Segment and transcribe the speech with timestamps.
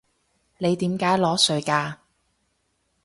[0.57, 1.97] 你點解裸睡㗎？